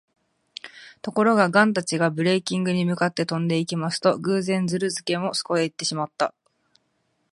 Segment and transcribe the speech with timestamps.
[1.03, 6.33] ところが、ガンたちがブレーキンゲに向かって飛んでいきますと、偶然、ズルスケもそこへいっていました。